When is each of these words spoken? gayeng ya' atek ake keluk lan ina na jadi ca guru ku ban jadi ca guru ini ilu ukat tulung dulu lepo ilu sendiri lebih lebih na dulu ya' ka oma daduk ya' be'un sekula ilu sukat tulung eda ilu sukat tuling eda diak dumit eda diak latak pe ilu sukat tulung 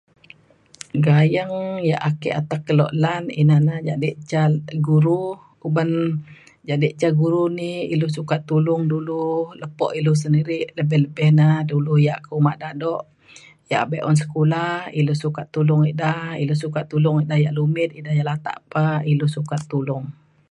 gayeng 1.05 1.53
ya' 1.89 2.03
atek 2.09 2.35
ake 2.39 2.57
keluk 2.67 2.91
lan 3.03 3.23
ina 3.41 3.57
na 3.67 3.75
jadi 3.87 4.09
ca 4.29 4.43
guru 4.87 5.23
ku 5.61 5.67
ban 5.75 5.89
jadi 6.69 6.89
ca 7.01 7.09
guru 7.19 7.41
ini 7.51 7.71
ilu 7.93 8.07
ukat 8.21 8.41
tulung 8.49 8.83
dulu 8.93 9.25
lepo 9.61 9.85
ilu 9.99 10.13
sendiri 10.21 10.59
lebih 10.77 10.99
lebih 11.05 11.29
na 11.39 11.47
dulu 11.71 11.93
ya' 12.07 12.21
ka 12.25 12.29
oma 12.39 12.53
daduk 12.63 13.01
ya' 13.71 13.85
be'un 13.91 14.15
sekula 14.21 14.65
ilu 14.99 15.13
sukat 15.23 15.47
tulung 15.55 15.81
eda 15.91 16.13
ilu 16.43 16.53
sukat 16.61 16.83
tuling 16.91 17.17
eda 17.23 17.35
diak 17.39 17.53
dumit 17.57 17.89
eda 17.99 18.09
diak 18.15 18.27
latak 18.29 18.57
pe 18.71 18.83
ilu 19.11 19.25
sukat 19.35 19.61
tulung 19.71 20.05